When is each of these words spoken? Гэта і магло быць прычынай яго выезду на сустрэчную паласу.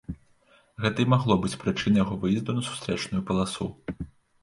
Гэта 0.85 0.97
і 1.03 1.05
магло 1.15 1.37
быць 1.45 1.59
прычынай 1.65 1.99
яго 2.05 2.19
выезду 2.25 2.51
на 2.59 2.67
сустрэчную 2.71 3.25
паласу. 3.33 3.73